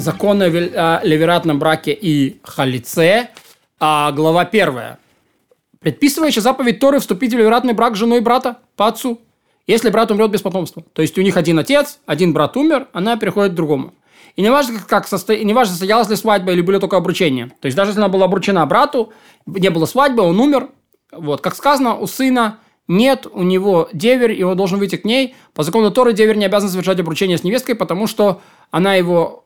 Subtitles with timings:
[0.00, 3.28] законы о левератном браке и халице,
[3.78, 4.98] а глава первая.
[5.80, 9.20] Предписывающая заповедь Торы вступить в левератный брак с женой брата по отцу,
[9.66, 10.82] если брат умрет без потомства.
[10.92, 13.94] То есть у них один отец, один брат умер, она переходит к другому.
[14.36, 15.36] И не важно, как состо...
[15.36, 17.48] не важно, состоялась ли свадьба или были только обручения.
[17.60, 19.12] То есть даже если она была обручена брату,
[19.46, 20.68] не было свадьбы, он умер.
[21.12, 25.34] Вот, как сказано, у сына нет, у него деверь, и он должен выйти к ней.
[25.54, 28.40] По закону Торы деверь не обязан совершать обручение с невесткой, потому что
[28.70, 29.44] она его,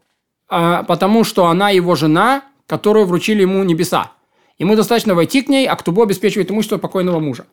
[0.87, 4.13] потому что она его жена, которую вручили ему небеса.
[4.59, 7.47] Ему достаточно войти к ней, а Ктубо обеспечивает имущество покойного мужа.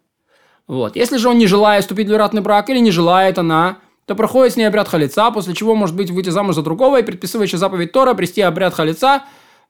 [0.68, 0.96] Вот.
[0.96, 4.54] Если же он не желает вступить в вероятный брак или не желает она, то проходит
[4.54, 7.92] с ней обряд халица, после чего может быть выйти замуж за другого и предписывающая заповедь
[7.92, 9.24] Тора провести обряд халица,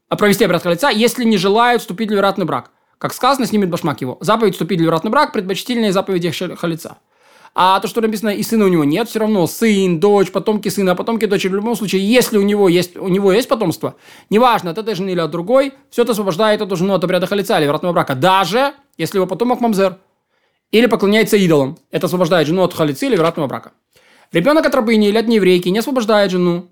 [0.10, 2.72] а, провести обряд халица, если не желают вступить в вероятный брак.
[2.98, 4.18] Как сказано, снимет башмак его.
[4.20, 6.98] Заповедь вступить в вероятный брак предпочтительнее заповеди халица.
[7.54, 10.96] А то, что написано, и сына у него нет, все равно сын, дочь, потомки сына,
[10.96, 13.96] потомки дочери, в любом случае, если у него есть, у него есть потомство,
[14.30, 17.58] неважно, от этой жены или от другой, все это освобождает эту жену от обряда халица
[17.58, 19.98] или вероятного брака, даже если его потомок мамзер
[20.72, 21.78] или поклоняется идолам.
[21.92, 23.74] Это освобождает жену от халицы или вероятного брака.
[24.32, 26.70] Ребенок от рабыни или от нееврейки не освобождает жену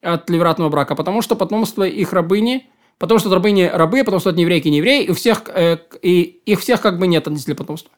[0.00, 4.36] от ливератного брака, потому что потомство их рабыни, потому что рабыни рабы, потому что от
[4.36, 7.90] нееврейки не евреи, и, всех, э, и их всех как бы нет относительно потомства.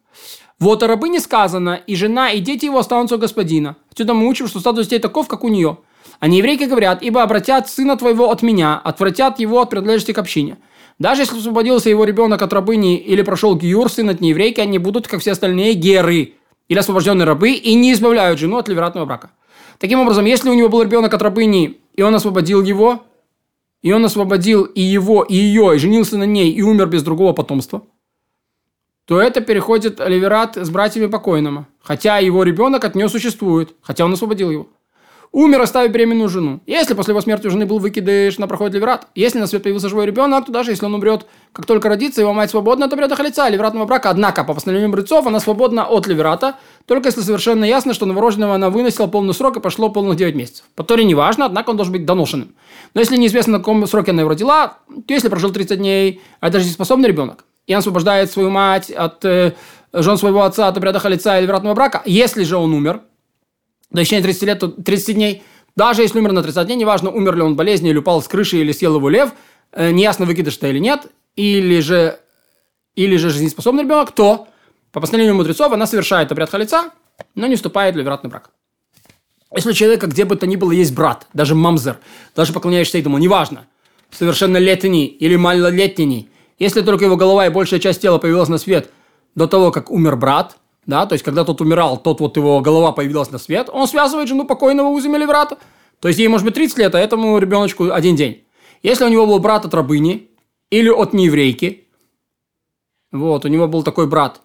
[0.58, 3.76] Вот о рабыне сказано, и жена, и дети его останутся у господина.
[3.92, 5.78] Отсюда мы учим, что статус детей таков, как у нее.
[6.18, 10.56] А нееврейки говорят, ибо обратят сына твоего от меня, отвратят его от принадлежности к общине.
[10.98, 15.08] Даже если освободился его ребенок от рабыни или прошел гиюр, сын от нееврейки, они будут,
[15.08, 16.32] как все остальные, геры
[16.68, 19.30] или освобожденные рабы и не избавляют жену от ливератного брака.
[19.78, 23.02] Таким образом, если у него был ребенок от рабыни, и он освободил его,
[23.82, 27.34] и он освободил и его, и ее, и женился на ней, и умер без другого
[27.34, 27.82] потомства–
[29.06, 31.66] то это переходит Оливерат с братьями покойного.
[31.80, 34.68] Хотя его ребенок от нее существует, хотя он освободил его.
[35.32, 36.60] Умер, оставив беременную жену.
[36.66, 39.08] Если после его смерти у жены был выкидыш, она проходит Ливерат.
[39.14, 42.32] Если на свет появился живой ребенок, то даже если он умрет, как только родится, его
[42.32, 44.10] мать свободна от обряда халица, ливератного брака.
[44.10, 46.56] Однако, по постановлению мудрецов, она свободна от Ливерата,
[46.86, 50.64] только если совершенно ясно, что новорожденного она выносила полный срок и пошло полных 9 месяцев.
[50.74, 52.54] По Торе не важно, однако он должен быть доношенным.
[52.94, 56.50] Но если неизвестно, на каком сроке она его родила, то если прожил 30 дней, а
[56.50, 59.54] даже способный ребенок, и он освобождает свою мать от э,
[59.92, 62.02] жен своего отца от обряда халица или вратного брака.
[62.04, 63.02] Если же он умер,
[63.90, 65.42] до течение 30 лет, то 30 дней,
[65.74, 68.58] даже если умер на 30 дней, неважно, умер ли он болезнью или упал с крыши,
[68.58, 69.30] или съел его лев,
[69.72, 72.20] э, неясно, выкидыш это или нет, или же,
[72.94, 74.48] или же жизнеспособный ребенок, то,
[74.92, 76.90] по постановлению мудрецов, она совершает обряд халица,
[77.34, 78.50] но не вступает в ливратный брак.
[79.54, 81.98] Если у человека где бы то ни было есть брат, даже мамзер,
[82.34, 83.66] даже поклоняешься этому, неважно,
[84.10, 88.90] совершеннолетний или малолетний, если только его голова и большая часть тела появилась на свет
[89.34, 90.56] до того, как умер брат,
[90.86, 94.28] да, то есть когда тот умирал, тот вот его голова появилась на свет, он связывает
[94.28, 95.58] жену покойного узами брата.
[96.00, 98.44] То есть ей может быть 30 лет, а этому ребеночку один день.
[98.82, 100.30] Если у него был брат от рабыни
[100.70, 101.84] или от нееврейки,
[103.12, 104.40] вот, у него был такой брат,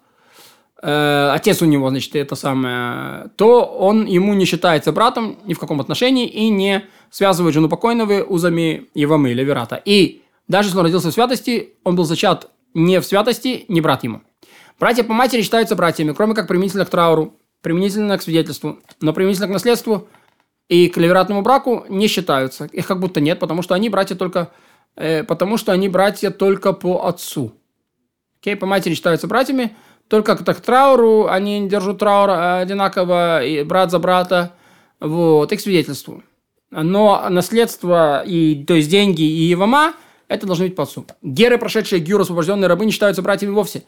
[0.82, 5.58] э, отец у него, значит, это самое, то он ему не считается братом ни в
[5.58, 9.80] каком отношении и не связывает жену покойного узами Евамы или Верата.
[9.84, 14.04] И даже если он родился в святости, он был зачат не в святости, не брат
[14.04, 14.22] ему.
[14.78, 19.48] Братья по матери считаются братьями, кроме как применительно к трауру, применительно к свидетельству, но применительно
[19.48, 20.08] к наследству
[20.68, 22.64] и к левератному браку не считаются.
[22.66, 24.50] Их как будто нет, потому что они братья только,
[24.96, 27.52] э, потому что они братья только по отцу.
[28.40, 29.76] Окей, по матери считаются братьями,
[30.08, 34.52] только к трауру они держат траур одинаково, и брат за брата,
[34.98, 36.22] вот, и к свидетельству.
[36.70, 39.94] Но наследство, и, то есть деньги и Евама–
[40.32, 41.06] это должно быть по отцу.
[41.22, 43.84] Геры, прошедшие гюр, освобожденные рабы, не считаются братьями вовсе.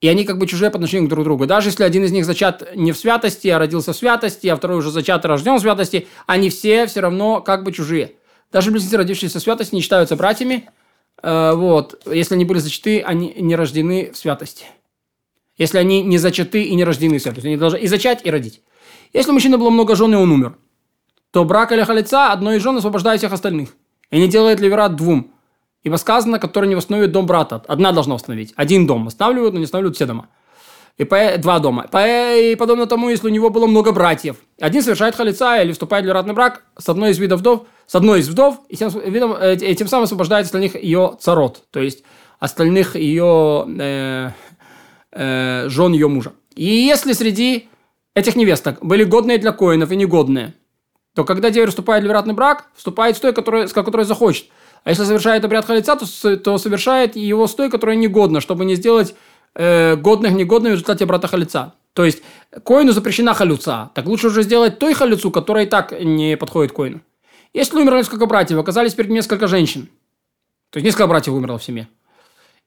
[0.00, 1.46] И они как бы чужие по отношению друг к другу.
[1.46, 4.78] Даже если один из них зачат не в святости, а родился в святости, а второй
[4.78, 8.12] уже зачат и рожден в святости, они все все равно как бы чужие.
[8.52, 10.68] Даже близнецы, родившиеся в святости, не считаются братьями.
[11.22, 12.00] Э, вот.
[12.06, 14.66] Если они были зачаты, они не рождены в святости.
[15.56, 17.46] Если они не зачаты и не рождены в святости.
[17.48, 18.62] Они должны и зачать, и родить.
[19.12, 20.56] Если у мужчины было много жен, и он умер,
[21.32, 23.70] то брак или халица одной из жен освобождает всех остальных.
[24.10, 25.32] И не делает ливерат двум.
[25.82, 27.62] Ибо сказано, который не восстановит дом брата.
[27.68, 28.52] Одна должна восстановить.
[28.56, 30.28] Один дом восстанавливают, но не восстанавливают все дома.
[30.96, 31.86] И по, два дома.
[31.90, 34.36] По, и подобно тому, если у него было много братьев.
[34.60, 38.20] Один совершает халица или вступает в ратный брак с одной из видов вдов, с одной
[38.20, 42.02] из вдов, и тем, видом, э, и тем самым освобождает остальных ее царот, то есть
[42.40, 44.30] остальных ее э,
[45.12, 46.32] э, жен ее мужа.
[46.56, 47.68] И если среди
[48.14, 50.54] этих невесток были годные для коинов и негодные,
[51.14, 54.46] то когда деверь вступает в ратный брак, вступает с той, которая, с которой захочет–
[54.84, 58.74] а если совершает обряд халица, то, то совершает его с той, которая негодна, чтобы не
[58.74, 59.14] сделать
[59.54, 61.74] э, годных негодными в результате обрата халица.
[61.92, 62.22] То есть,
[62.64, 63.90] коину запрещена халюца.
[63.94, 67.00] Так лучше уже сделать той халюцу, которая и так не подходит коину.
[67.52, 69.88] Если умерло несколько братьев, оказались перед несколько женщин.
[70.70, 71.88] То есть несколько братьев умерло в семье.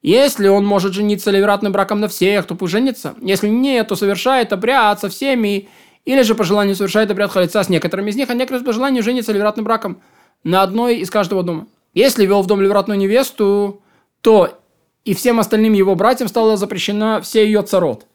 [0.02, 3.14] Если он может жениться ливератным браком на всех, то пусть женится.
[3.22, 5.68] Если нет, то совершает обряд со всеми.
[6.04, 9.04] Или же по желанию совершает обряд халица с некоторыми из них, а некоторые по желанию
[9.04, 10.02] женится ливератным браком
[10.42, 11.68] на одной из каждого дома.
[11.94, 13.82] Если вел в дом ливератную невесту,
[14.20, 14.58] то
[15.04, 18.06] и всем остальным его братьям стало запрещено все ее царот.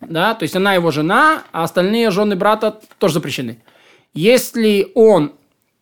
[0.00, 3.58] Да, то есть она его жена, а остальные жены брата тоже запрещены.
[4.14, 5.32] Если он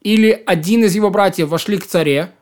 [0.01, 2.33] или один из его братьев вошли к царе,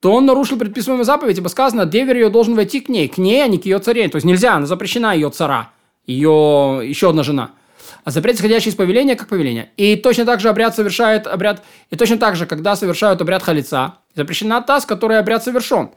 [0.00, 3.42] то он нарушил предписываемую заповедь, ибо сказано, девер ее должен войти к ней, к ней,
[3.42, 4.08] а не к ее царе.
[4.08, 5.70] То есть нельзя, она запрещена ее цара,
[6.06, 7.52] ее еще одна жена.
[8.04, 9.70] А запрет, исходящий из повеления, как повеление.
[9.78, 13.94] И точно так же обряд совершает обряд, и точно так же, когда совершают обряд халица,
[14.14, 15.90] запрещена та, с которой обряд совершен.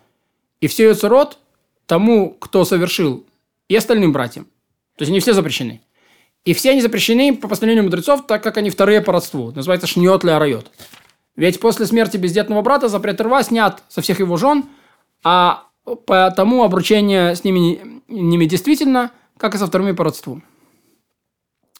[0.61, 1.37] И все ее царот
[1.85, 3.25] тому, кто совершил,
[3.69, 4.45] и остальным братьям.
[4.95, 5.81] То есть они все запрещены.
[6.45, 9.51] И все они запрещены по постановлению мудрецов, так как они вторые по родству.
[9.51, 10.71] Называется шниот ли арайот.
[11.35, 14.65] Ведь после смерти бездетного брата запрет рва снят со всех его жен,
[15.23, 15.65] а
[16.05, 20.41] потому обручение с ними, ними действительно, как и со вторыми по родству.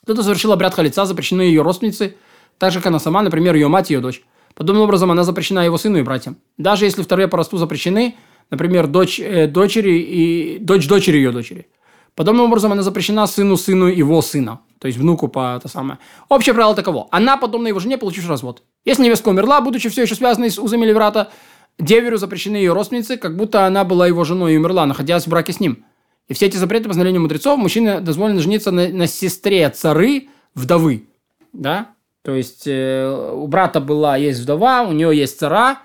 [0.04, 2.16] Кто-то совершил обряд халица, запрещены ее родственницы,
[2.57, 4.24] так же, как она сама, например, ее мать и ее дочь.
[4.57, 6.38] Подобным образом, она запрещена его сыну и братьям.
[6.57, 8.15] Даже если вторые по родству запрещены,
[8.50, 11.68] например, дочь э, дочери и дочь дочери ее дочери.
[12.15, 16.00] Подобным образом, она запрещена сыну сыну его сына, то есть внуку по это самое.
[16.27, 17.07] Общее правило таково.
[17.12, 18.63] Она, подобно его жене, получив развод.
[18.83, 21.30] Если невестка умерла, будучи все еще связанной с узами Леврата,
[21.77, 25.54] деверю запрещены ее родственницы, как будто она была его женой и умерла, находясь в браке
[25.54, 25.86] с ним.
[26.27, 31.07] И все эти запреты по постановлению мудрецов, мужчине дозволено жениться на, на сестре цары вдовы.
[31.54, 31.92] Да?
[32.28, 35.80] То есть э, у брата была, есть вдова, у нее есть цара,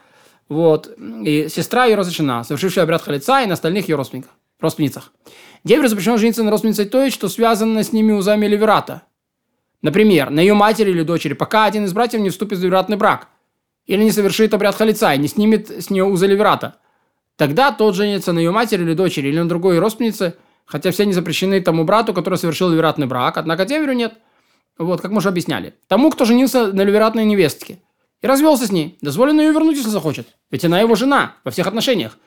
[0.48, 5.12] вот, и сестра ее разрешена, совершившая обряд халица и на остальных ее родственниках, родственницах.
[5.62, 9.02] Деверю запрещено жениться на родственнице той, что связано с ними узами Леверата.
[9.82, 13.28] Например, на ее матери или дочери, пока один из братьев не вступит в Левератный брак,
[13.86, 16.74] или не совершит обряд халица и не снимет с нее узы Леверата.
[17.36, 20.34] Тогда тот женится на ее матери или дочери, или на другой родственнице,
[20.64, 24.14] хотя все они запрещены тому брату, который совершил Левератный брак, однако деверю нет.
[24.78, 25.74] Вот, как мы уже объясняли.
[25.88, 27.78] Тому, кто женился на Левератной невестке
[28.20, 30.28] и развелся с ней, дозволено ее вернуть, если захочет.
[30.50, 32.18] Ведь она его жена во всех отношениях.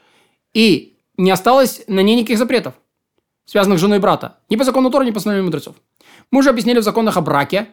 [0.53, 2.75] И не осталось на ней никаких запретов
[3.45, 4.37] связанных с женой брата.
[4.49, 5.75] Ни по закону Тора, ни по постановлению мудрецов.
[6.31, 7.67] Мы уже объяснили в законах о браке,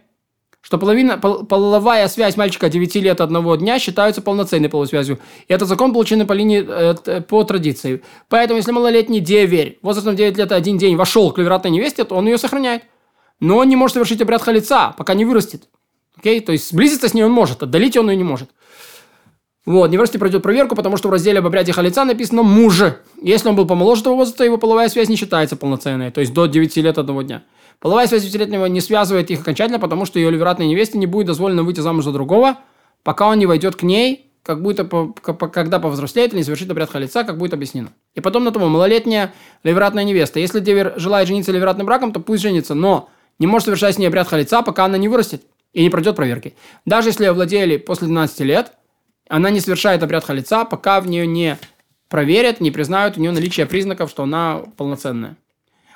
[0.61, 5.19] что половина, пол, половая связь мальчика 9 лет одного дня считается полноценной половой связью.
[5.49, 8.03] И этот закон получен по линии, э, по традиции.
[8.29, 12.27] Поэтому, если малолетний деверь возрастом 9 лет один день вошел к левератной невесте, то он
[12.27, 12.85] ее сохраняет.
[13.43, 15.65] Но он не может совершить обряд халица, пока не вырастет.
[16.17, 16.39] Окей?
[16.39, 18.49] То есть сблизиться с ней он может, отдалить он ее не может.
[19.67, 22.81] Вот, неврастий пройдет проверку, потому что в разделе об обряде халица написано «муж».
[23.21, 26.47] Если он был помоложе этого возраста, его половая связь не считается полноценной, то есть до
[26.47, 27.43] 9 лет одного дня.
[27.81, 31.65] Половая связь девятилетнего не связывает их окончательно, потому что ее ливератной невесте не будет дозволено
[31.65, 32.59] выйти замуж за другого,
[33.03, 34.89] пока он не войдет к ней, как будет,
[35.53, 37.89] когда повзрослеет или не совершит обряд халица, как будет объяснено.
[38.15, 39.33] И потом на того малолетняя
[39.65, 40.39] ливератная невеста.
[40.39, 44.07] Если девер желает жениться ливератным браком, то пусть женится, но не может совершать с ней
[44.07, 45.43] обряд халица, пока она не вырастет
[45.73, 46.55] и не пройдет проверки.
[46.85, 48.73] Даже если овладели после 12 лет–
[49.33, 51.59] она не совершает обряд халица, пока в нее не
[52.11, 55.39] проверят, не признают у нее наличие признаков, что она полноценная.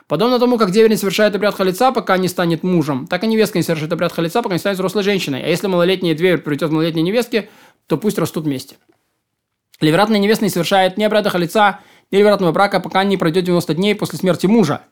[0.08, 3.58] Подобно тому, как деверь не совершает обряд халица, пока не станет мужем, так и невестка
[3.58, 5.42] не совершит обряд халица, пока не станет взрослой женщиной.
[5.42, 7.50] А если малолетняя приведет к малолетней невестке,
[7.88, 8.76] то пусть растут вместе.
[9.82, 13.94] Ливератная невеста не совершает ни обряда халица, ни ливератного брака, пока не пройдет 90 дней
[13.94, 14.82] после смерти мужа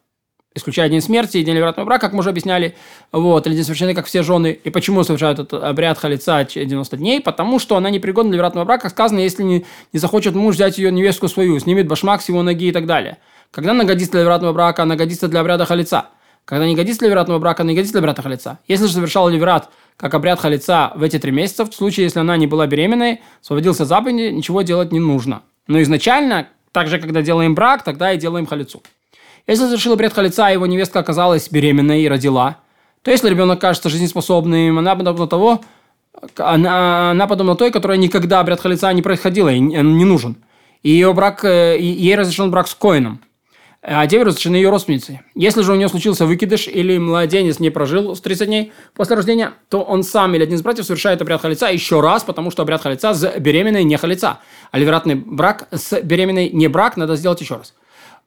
[0.54, 2.76] исключая день смерти и день ливератного брака, как мы уже объясняли,
[3.12, 4.58] вот, или день совершены, как все жены.
[4.62, 7.20] И почему совершают этот обряд халица 90 дней?
[7.20, 10.92] Потому что она непригодна для ливератного брака, сказано, если не, не захочет муж взять ее
[10.92, 13.18] невестку свою, снимет башмак с его ноги и так далее.
[13.50, 16.06] Когда она годится для ливератного брака, она годится для обряда халица.
[16.44, 18.58] Когда не годится для ливератного брака, она не годится для обряда халица.
[18.68, 22.36] Если же совершал ливерат как обряд халица в эти три месяца, в случае, если она
[22.36, 25.42] не была беременной, освободился заповеди, ничего делать не нужно.
[25.68, 28.82] Но изначально, также, когда делаем брак, тогда и делаем халицу.
[29.46, 32.56] Если совершил обряд халица, его невестка оказалась беременной и родила,
[33.02, 35.60] то если ребенок кажется жизнеспособным, она подобна того,
[36.36, 40.36] она, она подобна той, которая никогда обряд халица не происходила, и не нужен.
[40.82, 43.20] И ее брак, э, ей разрешен брак с коином.
[43.86, 45.20] А деве разрешены ее родственницы.
[45.34, 49.52] Если же у нее случился выкидыш или младенец не прожил с 30 дней после рождения,
[49.68, 52.80] то он сам или один из братьев совершает обряд халица еще раз, потому что обряд
[52.80, 54.38] халица с беременной не халица.
[54.70, 57.74] А ливератный брак с беременной не брак надо сделать еще раз.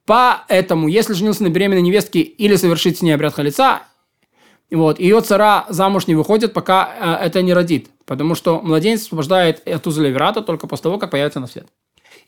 [0.07, 3.81] Поэтому, если женился на беременной невестке или совершит с ней обряд халица,
[4.71, 9.67] вот, ее цара замуж не выходит, пока э, это не родит, потому что младенец освобождает
[9.67, 11.67] от леверата только после того, как появится на свет.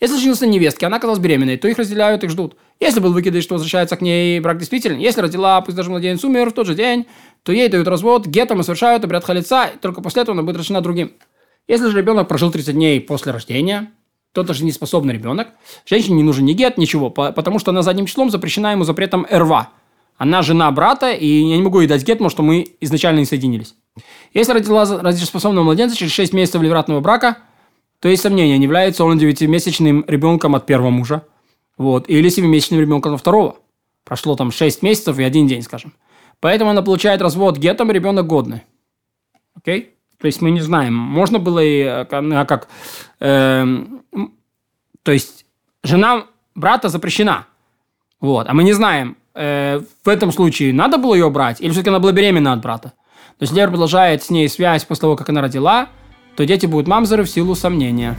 [0.02, 2.58] Если женился на невестке, она оказалась беременной, то их разделяют, их ждут.
[2.82, 4.98] Если был выкидыш, что возвращается к ней брак действительно.
[4.98, 7.06] Если родила, пусть даже младенец умер в тот же день,
[7.44, 10.58] то ей дают развод, гетом и совершают обряд халица, и только после этого она будет
[10.58, 11.14] решена другим.
[11.68, 13.92] Если же ребенок прожил 30 дней после рождения,
[14.34, 15.50] то это же не способный ребенок.
[15.86, 19.70] Женщине не нужен ни гет, ничего, потому что она задним числом запрещена ему запретом РВА.
[20.18, 23.26] Она жена брата, и я не могу ей дать гет, потому что мы изначально не
[23.26, 23.76] соединились.
[24.34, 27.38] Если родила родительспособного младенца через 6 месяцев ливератного брака,
[28.00, 31.24] то есть сомнения, не является он 9-месячным ребенком от первого мужа,
[31.78, 33.56] вот, или 7-месячным ребенком от второго.
[34.04, 35.94] Прошло там 6 месяцев и один день, скажем.
[36.40, 38.64] Поэтому она получает развод гетом, ребенок годный.
[39.56, 39.96] Окей?
[40.20, 42.68] То есть мы не знаем, можно было и а как...
[43.20, 43.66] Э,
[45.04, 45.46] то есть
[45.84, 47.46] жена брата запрещена.
[48.20, 48.48] Вот.
[48.50, 52.00] А мы не знаем, э, в этом случае надо было ее брать, или все-таки она
[52.00, 52.94] была беременна от брата.
[53.38, 55.88] То есть Лера продолжает с ней связь после того, как она родила,
[56.36, 58.18] то дети будут мамзеры в силу сомнения.